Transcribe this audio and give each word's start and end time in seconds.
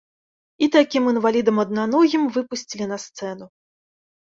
І 0.63 0.69
такім 0.75 1.03
інвалідам 1.13 1.63
аднаногім 1.67 2.27
выпусцілі 2.41 2.85
на 2.97 3.03
сцэну. 3.09 3.45